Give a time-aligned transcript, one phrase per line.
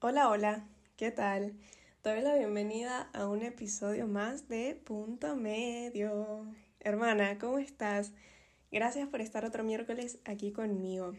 [0.00, 0.64] Hola, hola,
[0.96, 1.54] ¿qué tal?
[2.04, 6.46] Doy la bienvenida a un episodio más de Punto Medio.
[6.78, 8.12] Hermana, ¿cómo estás?
[8.70, 11.14] Gracias por estar otro miércoles aquí conmigo.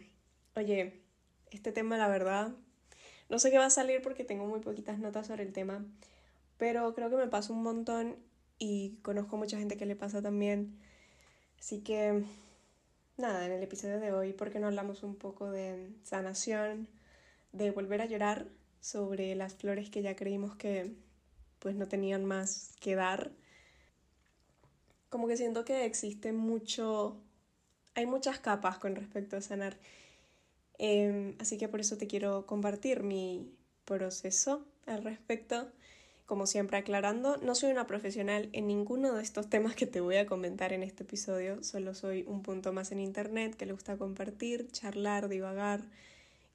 [0.56, 1.02] Oye,
[1.52, 2.54] este tema, la verdad,
[3.28, 5.86] no sé qué va a salir porque tengo muy poquitas notas sobre el tema,
[6.58, 8.16] pero creo que me pasa un montón
[8.60, 10.80] y conozco mucha gente que le pasa también.
[11.60, 12.24] Así que,
[13.18, 16.88] nada, en el episodio de hoy, ¿por qué no hablamos un poco de sanación,
[17.52, 18.48] de volver a llorar
[18.82, 20.94] sobre las flores que ya creímos que
[21.60, 23.32] pues no tenían más que dar.
[25.10, 27.18] Como que siento que existe mucho,
[27.96, 29.78] hay muchas capas con respecto a sanar.
[30.78, 33.52] Em, así que por eso te quiero compartir mi
[33.86, 35.70] proceso al respecto.
[36.26, 40.18] Como siempre aclarando, no soy una profesional en ninguno de estos temas que te voy
[40.18, 43.98] a comentar en este episodio, solo soy un punto más en internet que le gusta
[43.98, 45.82] compartir, charlar, divagar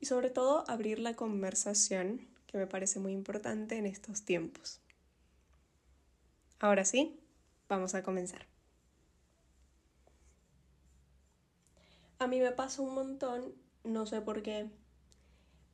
[0.05, 4.83] y sobre todo abrir la conversación, que me parece muy importante en estos tiempos.
[6.59, 7.19] Ahora sí,
[7.71, 8.46] vamos a comenzar.
[12.19, 14.69] A mí me pasa un montón, no sé por qué,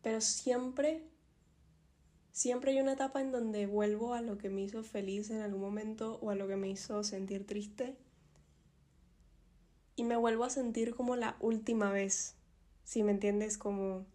[0.01, 1.03] pero siempre,
[2.31, 5.61] siempre hay una etapa en donde vuelvo a lo que me hizo feliz en algún
[5.61, 7.97] momento o a lo que me hizo sentir triste
[9.97, 12.37] y me vuelvo a sentir como la última vez,
[12.85, 14.07] si me entiendes, como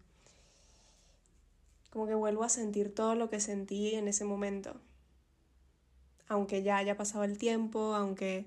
[1.96, 4.78] como que vuelvo a sentir todo lo que sentí en ese momento.
[6.28, 8.46] Aunque ya haya pasado el tiempo, aunque,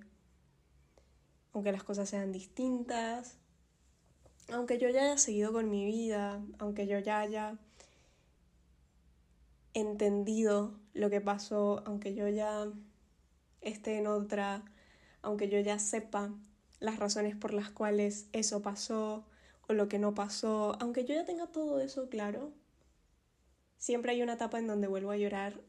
[1.51, 3.37] aunque las cosas sean distintas,
[4.53, 7.57] aunque yo ya haya seguido con mi vida, aunque yo ya haya
[9.73, 12.67] entendido lo que pasó, aunque yo ya
[13.61, 14.63] esté en otra,
[15.23, 16.31] aunque yo ya sepa
[16.79, 19.25] las razones por las cuales eso pasó
[19.67, 22.53] o lo que no pasó, aunque yo ya tenga todo eso claro,
[23.79, 25.59] siempre hay una etapa en donde vuelvo a llorar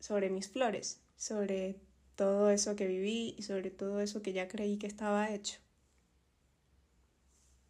[0.00, 1.80] sobre mis flores, sobre
[2.16, 5.58] todo eso que viví y sobre todo eso que ya creí que estaba hecho.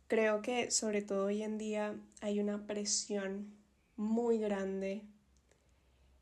[0.08, 3.54] Creo que sobre todo hoy en día hay una presión
[3.94, 5.04] muy grande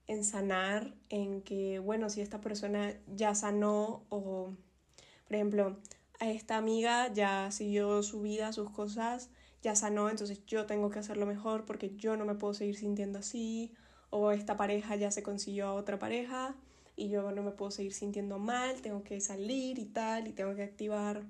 [0.09, 4.55] en sanar, en que, bueno, si esta persona ya sanó o,
[5.27, 5.79] por ejemplo,
[6.19, 9.31] a esta amiga ya siguió su vida, sus cosas,
[9.63, 13.19] ya sanó, entonces yo tengo que hacerlo mejor porque yo no me puedo seguir sintiendo
[13.19, 13.75] así,
[14.11, 16.55] o esta pareja ya se consiguió a otra pareja
[16.97, 20.55] y yo no me puedo seguir sintiendo mal, tengo que salir y tal, y tengo
[20.55, 21.23] que activar.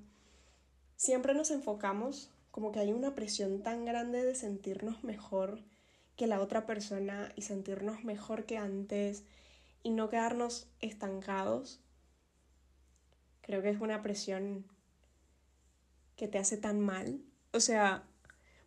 [0.97, 5.63] Siempre nos enfocamos como que hay una presión tan grande de sentirnos mejor
[6.17, 9.25] que la otra persona y sentirnos mejor que antes
[9.83, 11.81] y no quedarnos estancados.
[13.43, 14.67] Creo que es una presión
[16.17, 17.21] que te hace tan mal.
[17.53, 18.05] O sea,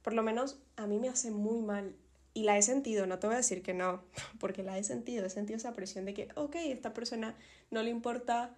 [0.01, 1.95] por lo menos a mí me hace muy mal.
[2.33, 4.03] Y la he sentido, no te voy a decir que no,
[4.39, 7.35] porque la he sentido, he sentido esa presión de que, ok, esta persona
[7.71, 8.55] no le importa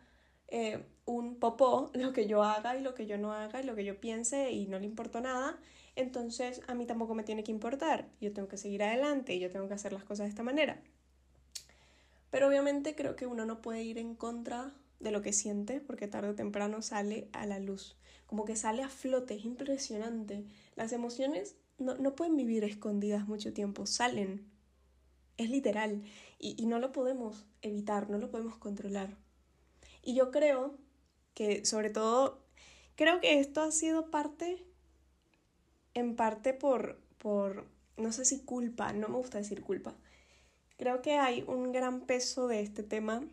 [0.48, 3.76] eh, un popó lo que yo haga y lo que yo no haga y lo
[3.76, 5.58] que yo piense y no le importa nada,
[5.96, 9.50] entonces a mí tampoco me tiene que importar, yo tengo que seguir adelante y yo
[9.50, 10.82] tengo que hacer las cosas de esta manera.
[12.30, 16.08] Pero obviamente creo que uno no puede ir en contra de lo que siente porque
[16.08, 17.96] tarde o temprano sale a la luz
[18.34, 20.44] como que sale a flote, es impresionante.
[20.76, 24.50] Las emociones no, no pueden vivir escondidas mucho tiempo, salen.
[25.38, 26.02] Es literal.
[26.40, 29.16] Y, y no lo podemos evitar, no lo podemos controlar.
[30.02, 30.74] Y yo creo
[31.36, 32.42] que sobre todo,
[32.96, 34.66] creo que esto ha sido parte,
[35.94, 37.68] en parte por, por,
[37.98, 39.94] no sé si culpa, no me gusta decir culpa.
[40.80, 43.24] Creo que hay un gran peso de este tema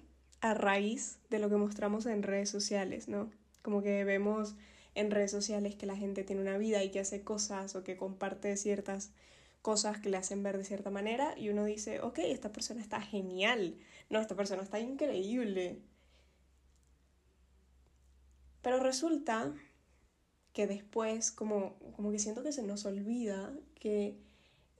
[0.42, 3.30] a raíz de lo que mostramos en redes sociales, ¿no?
[3.62, 4.56] Como que vemos
[4.94, 7.96] en redes sociales que la gente tiene una vida y que hace cosas o que
[7.96, 9.10] comparte ciertas
[9.62, 13.00] cosas que le hacen ver de cierta manera y uno dice, ok, esta persona está
[13.00, 13.76] genial,
[14.08, 15.82] no, esta persona está increíble.
[18.62, 19.54] Pero resulta
[20.52, 24.18] que después, como, como que siento que se nos olvida que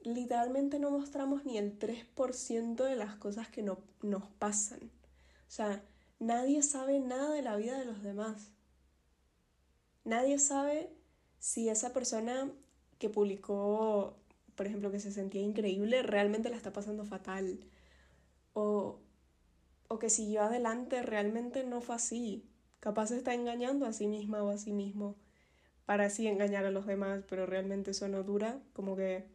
[0.03, 4.81] literalmente no mostramos ni el 3% de las cosas que no, nos pasan.
[4.83, 5.83] O sea,
[6.19, 8.53] nadie sabe nada de la vida de los demás.
[10.05, 10.91] Nadie sabe
[11.39, 12.51] si esa persona
[12.99, 14.17] que publicó,
[14.55, 17.61] por ejemplo, que se sentía increíble, realmente la está pasando fatal.
[18.53, 18.99] O,
[19.89, 22.45] o que siguió adelante realmente no fue así.
[22.81, 25.17] Capaz se está engañando a sí misma o a sí mismo
[25.87, 28.61] para así engañar a los demás, pero realmente eso no dura.
[28.73, 29.27] Como que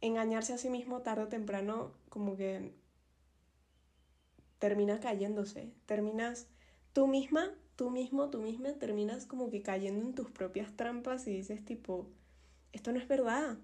[0.00, 2.72] engañarse a sí mismo tarde o temprano, como que
[4.60, 5.72] termina cayéndose.
[5.86, 6.46] Terminas
[6.92, 11.30] tú misma tú mismo, tú misma terminas como que cayendo en tus propias trampas y
[11.30, 12.10] dices tipo,
[12.72, 13.56] esto no es verdad.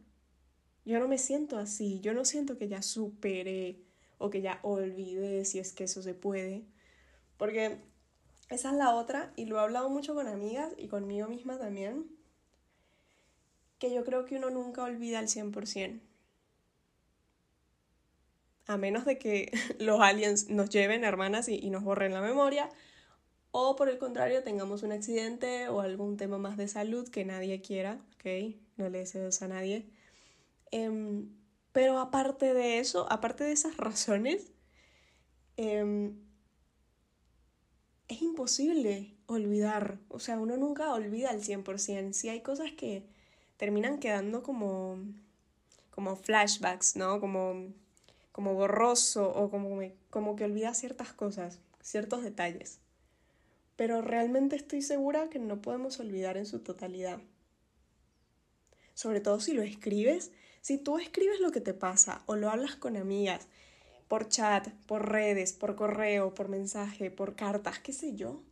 [0.86, 3.78] Yo no me siento así, yo no siento que ya supere
[4.16, 6.64] o que ya olvide si es que eso se puede.
[7.36, 7.76] Porque
[8.48, 12.06] esa es la otra, y lo he hablado mucho con amigas y conmigo misma también,
[13.78, 16.00] que yo creo que uno nunca olvida al 100%.
[18.66, 22.70] A menos de que los aliens nos lleven, hermanas, y, y nos borren la memoria,
[23.58, 27.62] o por el contrario tengamos un accidente o algún tema más de salud que nadie
[27.62, 28.54] quiera, ¿ok?
[28.76, 29.86] No le deseo eso a nadie.
[30.70, 31.30] Em,
[31.72, 34.52] pero aparte de eso, aparte de esas razones,
[35.56, 36.18] em,
[38.08, 40.00] es imposible olvidar.
[40.08, 42.12] O sea, uno nunca olvida al 100%.
[42.12, 43.04] Si hay cosas que
[43.56, 44.98] terminan quedando como,
[45.90, 47.20] como flashbacks, ¿no?
[47.20, 47.72] Como,
[48.32, 49.80] como borroso o como,
[50.10, 52.80] como que olvida ciertas cosas, ciertos detalles
[53.76, 57.20] pero realmente estoy segura que no podemos olvidar en su totalidad.
[58.94, 60.32] Sobre todo si lo escribes,
[60.62, 63.46] si tú escribes lo que te pasa o lo hablas con amigas,
[64.08, 68.42] por chat, por redes, por correo, por mensaje, por cartas, qué sé yo.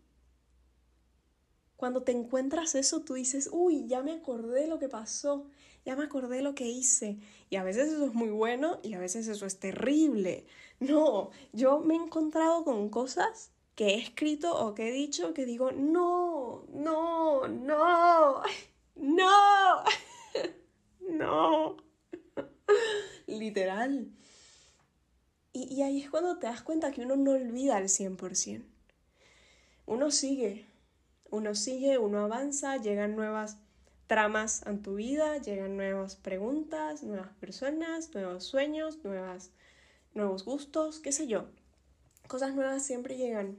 [1.76, 5.46] Cuando te encuentras eso, tú dices, uy, ya me acordé lo que pasó,
[5.84, 7.18] ya me acordé lo que hice.
[7.50, 10.46] Y a veces eso es muy bueno y a veces eso es terrible.
[10.80, 15.44] No, yo me he encontrado con cosas que he escrito o que he dicho que
[15.44, 18.42] digo, no, no, no,
[18.96, 19.84] no,
[21.00, 21.76] no.
[23.26, 24.12] Literal.
[25.52, 28.64] Y, y, ahí es cuando te das cuenta que uno no olvida al 100%.
[29.86, 30.66] Uno sigue,
[31.30, 33.58] uno sigue, uno avanza, llegan nuevas
[34.06, 39.50] tramas a tu vida, llegan nuevas preguntas, nuevas personas, nuevos sueños, nuevas,
[40.14, 41.48] nuevos gustos, qué sé yo
[42.28, 43.58] cosas nuevas siempre llegan.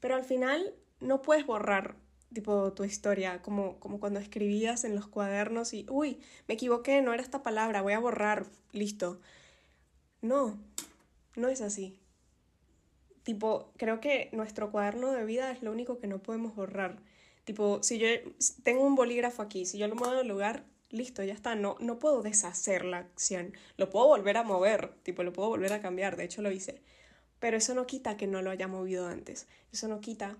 [0.00, 1.96] Pero al final no puedes borrar
[2.32, 7.12] tipo tu historia, como, como cuando escribías en los cuadernos y, uy, me equivoqué, no
[7.12, 9.20] era esta palabra, voy a borrar, listo.
[10.20, 10.58] No,
[11.36, 11.98] no es así.
[13.22, 17.00] Tipo, creo que nuestro cuaderno de vida es lo único que no podemos borrar.
[17.44, 18.08] Tipo, si yo
[18.62, 21.98] tengo un bolígrafo aquí, si yo lo muevo del lugar, listo, ya está, no, no
[21.98, 23.54] puedo deshacer la acción.
[23.76, 26.82] Lo puedo volver a mover, tipo, lo puedo volver a cambiar, de hecho lo hice.
[27.40, 29.46] Pero eso no quita que no lo haya movido antes.
[29.72, 30.36] Eso no quita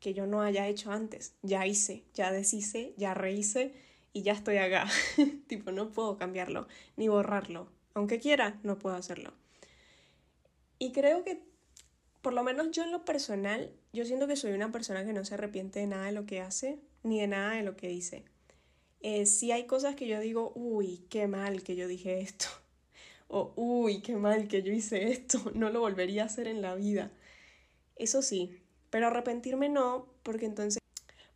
[0.00, 1.34] que yo no haya hecho antes.
[1.42, 3.74] Ya hice, ya deshice, ya rehice
[4.12, 4.88] y ya estoy acá.
[5.46, 6.66] tipo, no puedo cambiarlo
[6.96, 7.68] ni borrarlo.
[7.94, 9.32] Aunque quiera, no puedo hacerlo.
[10.78, 11.42] Y creo que,
[12.20, 15.24] por lo menos yo en lo personal, yo siento que soy una persona que no
[15.24, 18.24] se arrepiente de nada de lo que hace, ni de nada de lo que dice.
[19.00, 22.46] Eh, si hay cosas que yo digo, uy, qué mal que yo dije esto
[23.32, 26.74] o uy, qué mal que yo hice esto, no lo volvería a hacer en la
[26.74, 27.10] vida.
[27.96, 30.80] Eso sí, pero arrepentirme no, porque entonces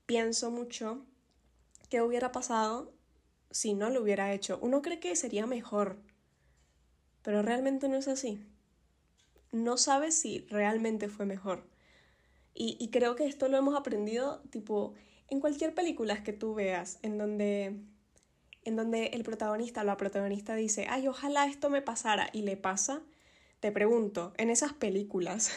[0.05, 1.05] pienso mucho
[1.89, 2.93] qué hubiera pasado
[3.51, 4.59] si no lo hubiera hecho.
[4.61, 5.97] Uno cree que sería mejor,
[7.23, 8.45] pero realmente no es así.
[9.51, 11.67] No sabes si realmente fue mejor.
[12.53, 14.93] Y, y creo que esto lo hemos aprendido tipo
[15.29, 17.81] en cualquier película que tú veas, en donde
[18.67, 22.57] en donde el protagonista o la protagonista dice, ay, ojalá esto me pasara y le
[22.57, 23.01] pasa,
[23.61, 25.51] te pregunto, en esas películas,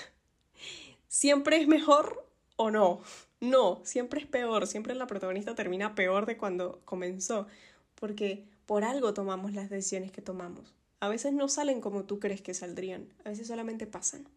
[1.08, 2.26] ¿siempre es mejor
[2.56, 3.02] o no?
[3.42, 7.48] No, siempre es peor, siempre la protagonista termina peor de cuando comenzó,
[7.96, 10.76] porque por algo tomamos las decisiones que tomamos.
[11.00, 14.28] A veces no salen como tú crees que saldrían, a veces solamente pasan.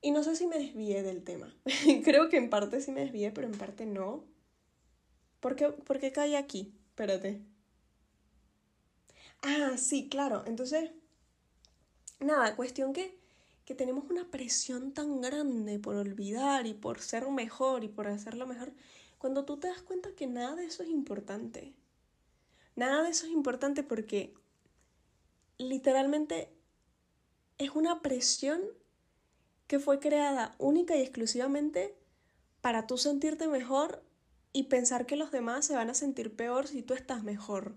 [0.00, 1.54] Y no sé si me desvié del tema.
[2.04, 4.24] Creo que en parte sí me desvié, pero en parte no.
[5.40, 6.72] ¿Por qué, ¿Por qué caí aquí?
[6.90, 7.40] Espérate.
[9.42, 10.44] Ah, sí, claro.
[10.46, 10.90] Entonces,
[12.20, 13.18] nada, cuestión que,
[13.64, 18.46] que tenemos una presión tan grande por olvidar y por ser mejor y por hacerlo
[18.46, 18.72] mejor,
[19.18, 21.74] cuando tú te das cuenta que nada de eso es importante.
[22.76, 24.34] Nada de eso es importante porque
[25.58, 26.50] literalmente
[27.58, 28.60] es una presión
[29.66, 31.94] que fue creada única y exclusivamente
[32.62, 34.02] para tú sentirte mejor
[34.52, 37.76] y pensar que los demás se van a sentir peor si tú estás mejor.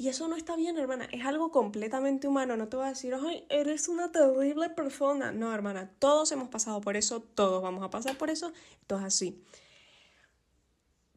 [0.00, 1.08] Y eso no está bien, hermana.
[1.10, 2.56] Es algo completamente humano.
[2.56, 5.32] No te voy a decir, ay, eres una terrible persona.
[5.32, 5.90] No, hermana.
[5.98, 7.20] Todos hemos pasado por eso.
[7.20, 8.52] Todos vamos a pasar por eso.
[8.86, 9.42] Todo es así.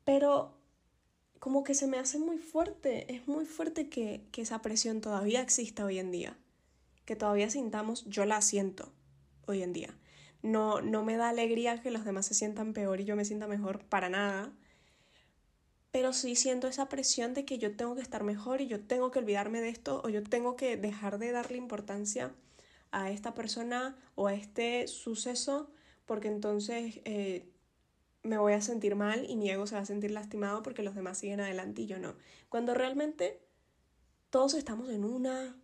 [0.03, 0.57] Pero
[1.37, 3.13] como que se me hace muy fuerte.
[3.13, 6.35] Es muy fuerte que, que esa presión todavía exista hoy en día.
[7.05, 8.91] Que todavía sintamos, yo la siento
[9.45, 9.95] hoy en día.
[10.41, 13.45] No, no me da alegría que los demás se sientan peor y yo me sienta
[13.45, 14.51] mejor para nada
[15.91, 19.11] pero sí siento esa presión de que yo tengo que estar mejor y yo tengo
[19.11, 22.33] que olvidarme de esto o yo tengo que dejar de darle importancia
[22.91, 25.71] a esta persona o a este suceso
[26.05, 27.49] porque entonces eh,
[28.23, 30.95] me voy a sentir mal y mi ego se va a sentir lastimado porque los
[30.95, 32.15] demás siguen adelante y yo no.
[32.49, 33.41] Cuando realmente
[34.29, 35.55] todos estamos en una.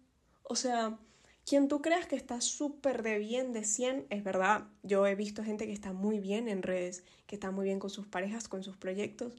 [0.43, 1.00] O sea,
[1.46, 4.67] quien tú creas que está súper de bien, de 100, es verdad.
[4.84, 7.89] Yo he visto gente que está muy bien en redes, que está muy bien con
[7.89, 9.34] sus parejas, con sus proyectos,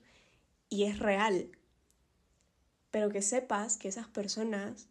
[0.69, 1.51] y es real.
[2.91, 4.89] Pero que sepas que esas personas,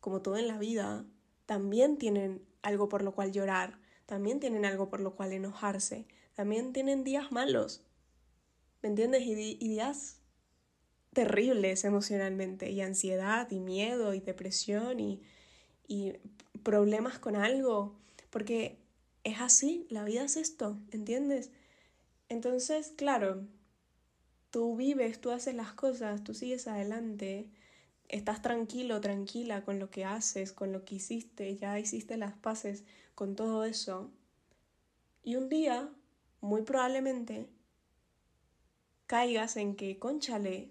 [0.00, 1.04] como todo en la vida,
[1.46, 6.72] también tienen algo por lo cual llorar, también tienen algo por lo cual enojarse, también
[6.72, 7.82] tienen días malos,
[8.82, 9.22] ¿me entiendes?
[9.22, 10.20] Y, días
[11.12, 15.22] terribles emocionalmente, y ansiedad, y miedo, y depresión, y,
[15.86, 16.14] y
[16.62, 17.96] problemas con algo,
[18.30, 18.78] porque
[19.22, 21.50] es así, la vida es esto, ¿entiendes?
[22.28, 23.46] Entonces, claro,
[24.54, 27.50] tú vives, tú haces las cosas, tú sigues adelante,
[28.08, 32.84] estás tranquilo, tranquila con lo que haces, con lo que hiciste, ya hiciste las paces
[33.16, 34.12] con todo eso.
[35.24, 35.90] Y un día,
[36.40, 37.48] muy probablemente,
[39.06, 40.70] caigas en que, conchale,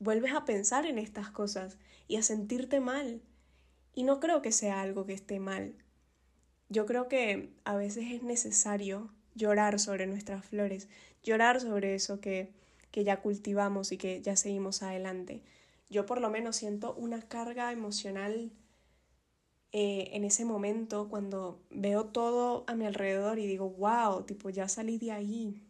[0.00, 1.78] vuelves a pensar en estas cosas
[2.08, 3.22] y a sentirte mal.
[3.94, 5.76] Y no creo que sea algo que esté mal.
[6.68, 10.88] Yo creo que a veces es necesario llorar sobre nuestras flores,
[11.22, 12.58] llorar sobre eso que,
[12.90, 15.42] que ya cultivamos y que ya seguimos adelante
[15.90, 18.52] yo por lo menos siento una carga emocional
[19.72, 24.68] eh, en ese momento cuando veo todo a mi alrededor y digo, wow, tipo, ya
[24.68, 25.62] salí de ahí.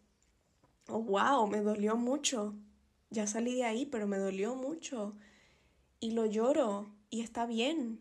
[0.89, 2.55] O wow, me dolió mucho.
[3.11, 5.15] Ya salí de ahí, pero me dolió mucho.
[6.01, 6.95] Y lo lloro.
[7.11, 8.01] Y está bien.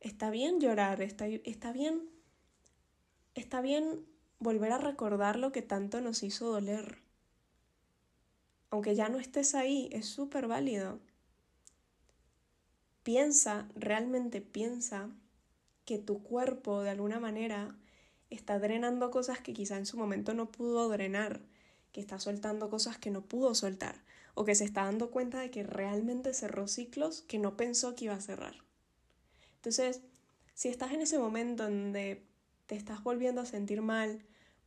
[0.00, 1.00] Está bien llorar.
[1.00, 2.08] Está, está bien.
[3.34, 4.06] Está bien
[4.38, 7.01] volver a recordar lo que tanto nos hizo doler.
[8.72, 10.98] Aunque ya no estés ahí, es súper válido
[13.02, 15.08] piensa, realmente piensa
[15.84, 17.76] que tu cuerpo de alguna manera
[18.30, 21.40] está drenando cosas que quizá en su momento no pudo drenar,
[21.92, 23.96] que está soltando cosas que no pudo soltar,
[24.34, 28.06] o que se está dando cuenta de que realmente cerró ciclos que no pensó que
[28.06, 28.54] iba a cerrar.
[29.56, 30.00] Entonces,
[30.54, 32.22] si estás en ese momento donde
[32.66, 34.22] te estás volviendo a sentir mal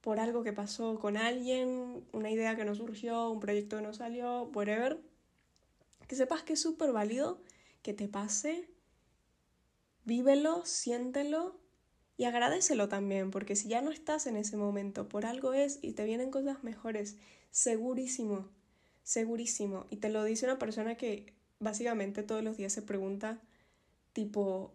[0.05, 3.91] por algo que pasó con alguien, una idea que no surgió, un proyecto que no
[3.91, 5.01] salió, whatever,
[6.07, 7.41] que sepas que es súper válido
[7.81, 8.69] que te pase,
[10.03, 11.59] vívelo, siéntelo
[12.17, 15.93] y agradecelo también, porque si ya no estás en ese momento, por algo es y
[15.93, 17.17] te vienen cosas mejores,
[17.49, 18.47] segurísimo,
[19.01, 19.87] segurísimo.
[19.89, 23.41] Y te lo dice una persona que básicamente todos los días se pregunta,
[24.13, 24.71] tipo,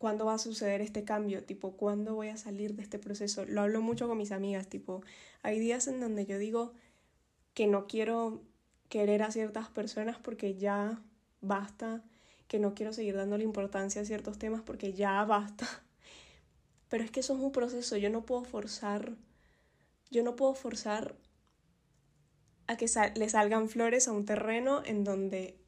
[0.00, 1.44] ¿cuándo va a suceder este cambio?
[1.44, 3.44] Tipo, ¿cuándo voy a salir de este proceso?
[3.44, 5.02] Lo hablo mucho con mis amigas, tipo,
[5.42, 6.72] hay días en donde yo digo
[7.52, 8.40] que no quiero
[8.88, 11.02] querer a ciertas personas porque ya
[11.42, 12.02] basta
[12.48, 15.68] que no quiero seguir dándole importancia a ciertos temas porque ya basta.
[16.88, 19.12] Pero es que eso es un proceso, yo no puedo forzar,
[20.10, 21.14] yo no puedo forzar
[22.68, 25.60] a que le salgan flores a un terreno en donde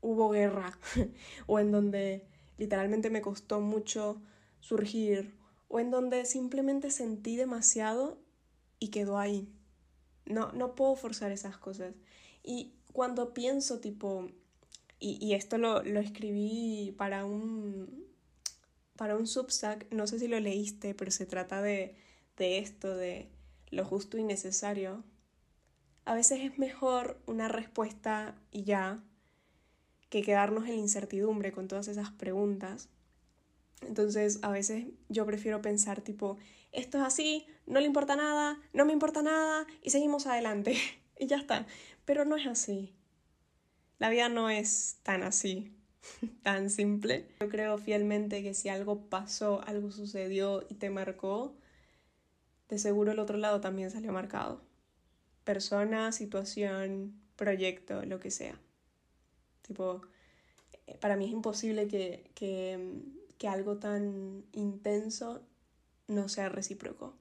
[0.00, 0.78] hubo guerra
[1.48, 4.20] o en donde literalmente me costó mucho
[4.60, 5.34] surgir
[5.68, 8.18] o en donde simplemente sentí demasiado
[8.78, 9.48] y quedó ahí.
[10.24, 11.94] No, no puedo forzar esas cosas.
[12.42, 14.28] Y cuando pienso tipo,
[14.98, 18.06] y, esto lo, escribí para un,
[18.96, 21.96] para un Substack, no sé si lo leíste, pero se trata de,
[22.36, 23.30] de esto, de
[23.70, 25.04] lo justo y necesario.
[26.04, 29.04] A veces es mejor una respuesta y ya
[30.08, 32.88] que quedarnos en la incertidumbre con todas esas preguntas.
[33.82, 36.38] Entonces, a veces yo prefiero pensar tipo,
[36.72, 40.76] esto es así, no le importa nada, no me importa nada y seguimos adelante.
[41.18, 41.66] y ya está.
[42.04, 42.94] Pero no es así.
[43.98, 45.74] La vida no es tan así,
[46.42, 47.26] tan simple.
[47.40, 51.56] Yo creo fielmente que si algo pasó, algo sucedió y te marcó,
[52.68, 54.60] de seguro el otro lado también salió marcado.
[55.44, 58.60] Persona, situación, proyecto, lo que sea.
[59.66, 60.02] Tipo,
[60.86, 62.78] eh, para mí es imposible que, que,
[63.38, 65.42] que algo tan intenso
[66.08, 67.14] no sea recíproco,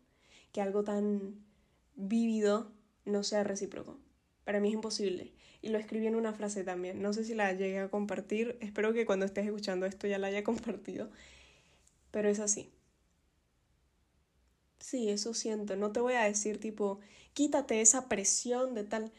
[0.51, 1.43] que algo tan
[1.95, 2.71] vívido
[3.05, 3.97] no sea recíproco.
[4.43, 5.33] Para mí es imposible.
[5.61, 7.01] Y lo escribí en una frase también.
[7.01, 8.57] No sé si la llegué a compartir.
[8.61, 11.09] Espero que cuando estés escuchando esto ya la haya compartido.
[12.11, 12.71] Pero es así.
[14.79, 15.75] Sí, eso siento.
[15.75, 16.99] No te voy a decir tipo,
[17.33, 19.11] quítate esa presión de tal.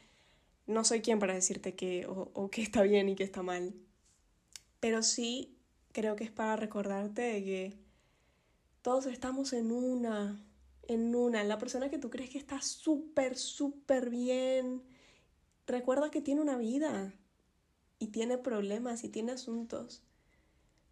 [0.67, 3.75] No soy quien para decirte que o, que está bien y que está mal.
[4.81, 5.57] Pero sí
[5.93, 7.79] creo que es para recordarte que
[8.83, 10.45] todos estamos en una,
[10.83, 14.83] en una, la persona que tú crees que está súper, súper bien,
[15.67, 17.15] recuerda que tiene una vida
[17.99, 20.03] y tiene problemas y tiene asuntos.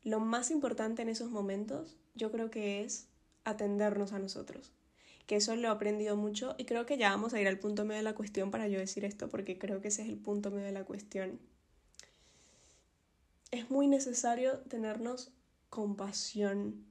[0.02, 3.08] Lo más importante en esos momentos yo creo que es
[3.44, 4.72] atendernos a nosotros.
[5.26, 7.84] Que eso lo he aprendido mucho y creo que ya vamos a ir al punto
[7.84, 10.50] medio de la cuestión para yo decir esto porque creo que ese es el punto
[10.50, 11.40] medio de la cuestión.
[13.50, 15.32] es muy necesario tenernos
[15.70, 16.84] compasión.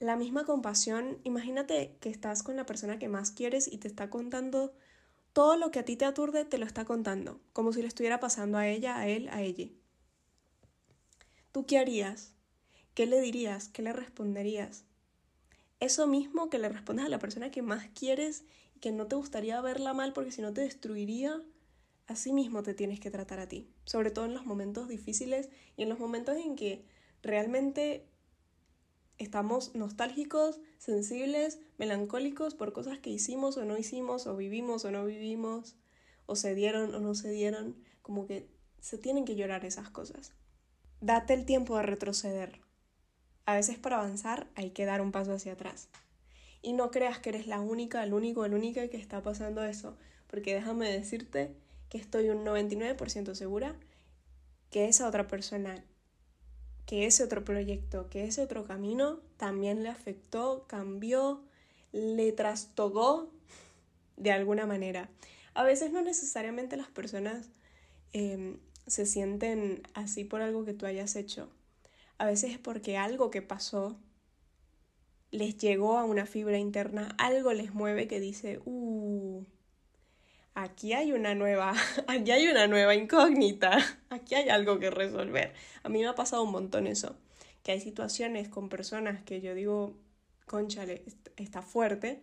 [0.00, 4.10] La misma compasión, imagínate que estás con la persona que más quieres y te está
[4.10, 4.74] contando
[5.32, 8.20] todo lo que a ti te aturde, te lo está contando, como si le estuviera
[8.20, 9.68] pasando a ella, a él, a ella.
[11.52, 12.32] ¿Tú qué harías?
[12.94, 13.68] ¿Qué le dirías?
[13.68, 14.84] ¿Qué le responderías?
[15.84, 19.16] Eso mismo que le respondes a la persona que más quieres y que no te
[19.16, 21.42] gustaría verla mal porque si no te destruiría,
[22.06, 25.82] así mismo te tienes que tratar a ti, sobre todo en los momentos difíciles y
[25.82, 26.86] en los momentos en que
[27.22, 28.08] realmente
[29.18, 35.04] estamos nostálgicos, sensibles, melancólicos por cosas que hicimos o no hicimos, o vivimos o no
[35.04, 35.76] vivimos,
[36.24, 38.48] o se dieron o no se dieron, como que
[38.80, 40.32] se tienen que llorar esas cosas.
[41.02, 42.62] Date el tiempo de retroceder.
[43.46, 45.88] A veces para avanzar hay que dar un paso hacia atrás.
[46.62, 49.96] Y no creas que eres la única, el único, el única que está pasando eso,
[50.28, 51.54] porque déjame decirte
[51.90, 53.76] que estoy un 99% segura
[54.70, 55.84] que esa otra persona,
[56.86, 61.42] que ese otro proyecto, que ese otro camino también le afectó, cambió,
[61.92, 63.30] le trastogó
[64.16, 65.08] de alguna manera.
[65.54, 67.50] A veces no necesariamente las personas
[68.12, 71.48] em, se sienten así por algo que tú hayas hecho.
[72.18, 73.98] A veces es porque algo que pasó
[75.30, 79.44] les llegó a una fibra interna, algo les mueve que dice, uh,
[80.54, 81.74] aquí hay una nueva,
[82.06, 83.78] aquí hay una nueva incógnita,
[84.10, 85.52] aquí hay algo que resolver.
[85.82, 87.16] A mí me ha pasado un montón eso,
[87.64, 89.98] que hay situaciones con personas que yo digo,
[90.46, 91.02] conchale,
[91.36, 92.22] está fuerte,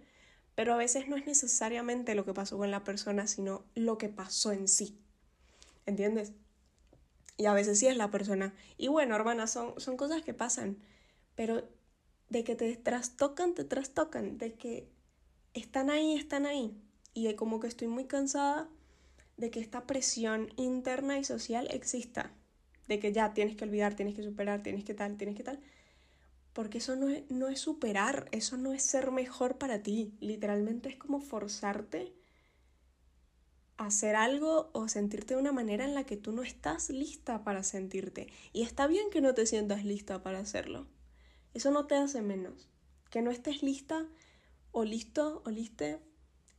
[0.56, 4.08] pero a veces no es necesariamente lo que pasó con la persona, sino lo que
[4.08, 4.98] pasó en sí.
[5.86, 6.34] ¿Entiendes?
[7.42, 8.54] Y a veces sí es la persona.
[8.78, 10.78] Y bueno, hermana, son, son cosas que pasan,
[11.34, 11.68] pero
[12.30, 14.88] de que te trastocan, te trastocan, de que
[15.56, 16.80] están ahí, están ahí
[17.16, 18.70] y como que estoy muy cansada
[19.38, 22.32] de que esta presión interna y social exista,
[22.88, 25.60] de que ya tienes que olvidar, tienes que superar, tienes que tal, tienes que tal,
[26.54, 30.90] porque eso no es, no es superar, eso no es ser mejor para ti, literalmente
[30.90, 32.14] es como forzarte
[33.86, 37.64] hacer algo o sentirte de una manera en la que tú no estás lista para
[37.64, 38.28] sentirte.
[38.54, 40.88] Y está bien que no te sientas lista para hacerlo.
[41.54, 42.70] Eso no te hace menos.
[43.10, 44.06] Que no estés lista
[44.72, 46.00] o listo o liste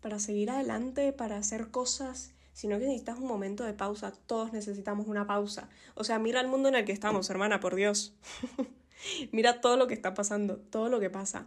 [0.00, 4.12] para seguir adelante, para hacer cosas, sino que necesitas un momento de pausa.
[4.26, 5.68] Todos necesitamos una pausa.
[5.94, 8.14] O sea, mira el mundo en el que estamos, hermana, por Dios.
[9.32, 11.46] mira todo lo que está pasando, todo lo que pasa.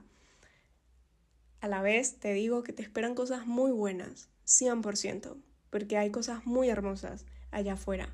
[1.60, 5.36] A la vez te digo que te esperan cosas muy buenas, 100%,
[5.76, 8.08] porque hay cosas muy hermosas allá afuera,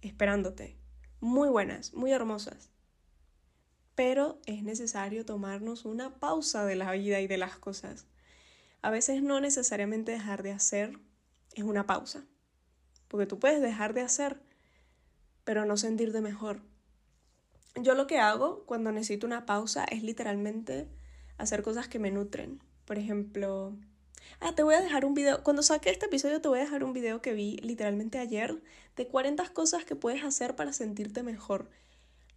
[0.00, 0.76] esperándote.
[1.20, 2.68] Muy buenas, muy hermosas.
[3.94, 8.08] Pero es necesario tomarnos una pausa de la vida y de las cosas.
[8.82, 10.98] A veces no necesariamente dejar de hacer
[11.54, 12.24] es una pausa,
[13.06, 14.42] porque tú puedes dejar de hacer,
[15.44, 16.60] pero no sentirte mejor.
[17.76, 20.88] Yo lo que hago cuando necesito una pausa es literalmente
[21.38, 22.60] hacer cosas que me nutren.
[22.84, 23.78] Por ejemplo,
[24.40, 26.84] ah, te voy a dejar un video, cuando saque este episodio te voy a dejar
[26.84, 28.60] un video que vi literalmente ayer
[28.96, 31.70] de 40 cosas que puedes hacer para sentirte mejor.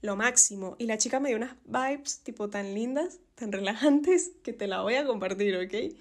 [0.02, 0.76] Lo máximo.
[0.80, 4.82] Y la chica me dio unas vibes tipo tan lindas, tan relajantes, que te la
[4.82, 5.96] voy a compartir, ¿ok?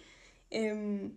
[0.50, 1.12] Em,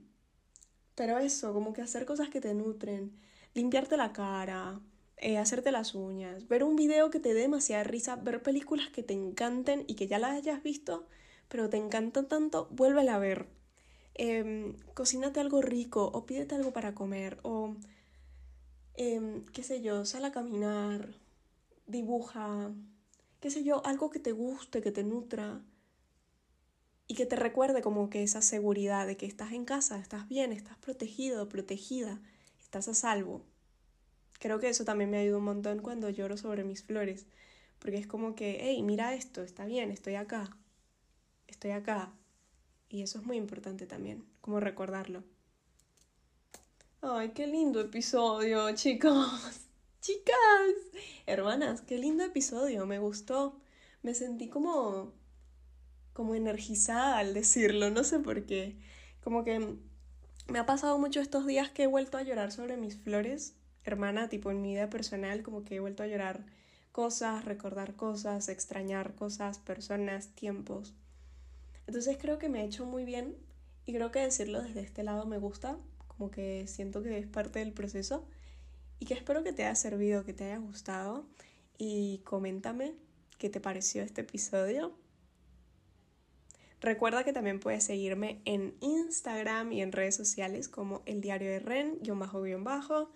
[0.96, 3.12] pero eso, como que hacer cosas que te nutren,
[3.54, 4.80] limpiarte la cara,
[5.18, 9.04] eh, hacerte las uñas, ver un video que te dé demasiada risa, ver películas que
[9.04, 11.08] te encanten y que ya las hayas visto,
[11.48, 13.48] pero te encantan tanto, vuélvela a ver.
[14.16, 17.76] Eh, cocínate algo rico o pídete algo para comer o
[18.96, 21.16] em, qué sé yo, sal a caminar,
[21.88, 22.72] dibuja,
[23.42, 25.62] qué sé yo, algo que te guste, que te nutra
[27.08, 30.52] y que te recuerde como que esa seguridad de que estás en casa, estás bien,
[30.52, 32.22] estás protegido, protegida,
[32.62, 33.44] estás a salvo.
[34.40, 37.28] Creo que eso también me ayuda un montón cuando lloro sobre mis flores,
[37.80, 40.58] porque es como que, hey, mira esto, está bien, estoy acá,
[41.48, 42.14] estoy acá.
[42.90, 45.24] Y eso es muy importante también, como recordarlo.
[47.02, 49.70] Ay, qué lindo episodio, chicos.
[50.02, 50.36] Chicas,
[51.26, 53.60] hermanas, qué lindo episodio, me gustó.
[54.04, 55.14] Me sentí como
[56.16, 58.78] como energizada al decirlo, no sé por qué.
[59.22, 59.76] Como que
[60.48, 64.30] me ha pasado mucho estos días que he vuelto a llorar sobre mis flores, hermana,
[64.30, 66.46] tipo en mi vida personal, como que he vuelto a llorar
[66.94, 70.94] cosas, recordar cosas, extrañar cosas, personas, tiempos.
[71.88, 73.36] Entonces creo que me ha hecho muy bien
[73.86, 77.60] y creo que decirlo desde este lado me gusta, como que siento que es parte
[77.60, 78.28] del proceso
[79.00, 81.28] y que espero que te haya servido, que te haya gustado
[81.78, 82.94] y coméntame
[83.38, 84.96] qué te pareció este episodio
[86.86, 91.58] Recuerda que también puedes seguirme en Instagram y en redes sociales como el diario de
[91.58, 93.10] Ren, guion bajo, guion bajo.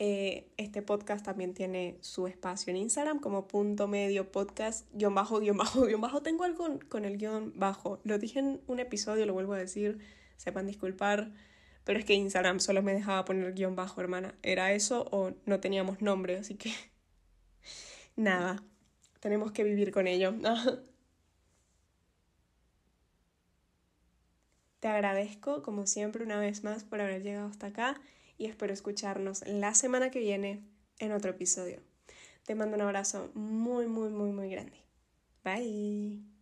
[0.00, 5.40] Eh, este podcast también tiene su espacio en Instagram como punto medio podcast, guion bajo,
[5.40, 6.22] guion bajo, guion bajo.
[6.22, 8.00] Tengo algo con el guion bajo.
[8.04, 9.98] Lo dije en un episodio, lo vuelvo a decir,
[10.36, 11.32] sepan disculpar.
[11.84, 14.36] Pero es que Instagram solo me dejaba poner guion bajo, hermana.
[14.42, 16.36] ¿Era eso o no teníamos nombre?
[16.36, 16.72] Así que...
[18.16, 18.62] Nada,
[19.20, 20.32] tenemos que vivir con ello.
[24.80, 28.00] Te agradezco, como siempre, una vez más por haber llegado hasta acá
[28.38, 30.64] y espero escucharnos la semana que viene
[30.98, 31.80] en otro episodio.
[32.46, 34.78] Te mando un abrazo muy, muy, muy, muy grande.
[35.44, 36.37] Bye.